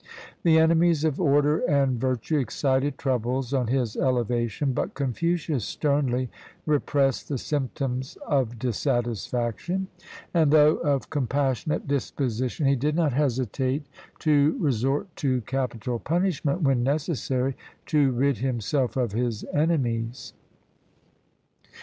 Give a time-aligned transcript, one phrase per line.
[0.41, 6.31] The enemies of order and virtue excited troubles on his elevation; but Confucius sternly
[6.65, 9.89] repressed the symptoms of dissatisfaction,
[10.33, 14.17] and though of compassionate disposition, he did not hesitate IS CHINA
[14.53, 17.55] to resort to capital punishment when necessary
[17.85, 20.33] to rid himself of his enemies.